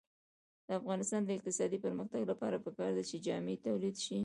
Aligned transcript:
د 0.67 0.69
افغانستان 0.79 1.21
د 1.25 1.29
اقتصادي 1.37 1.77
پرمختګ 1.85 2.21
لپاره 2.31 2.63
پکار 2.65 2.91
ده 2.97 3.03
چې 3.09 3.17
جامې 3.25 3.55
تولید 3.65 3.95
شي. 4.05 4.19